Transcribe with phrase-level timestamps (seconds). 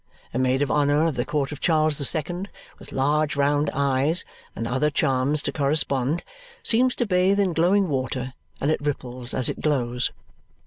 [0.33, 4.25] A maid of honour of the court of Charles the Second, with large round eyes
[4.55, 6.23] (and other charms to correspond),
[6.63, 10.09] seems to bathe in glowing water, and it ripples as it glows.